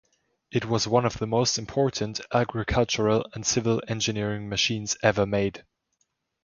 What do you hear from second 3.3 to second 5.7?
and civil engineering machines ever made.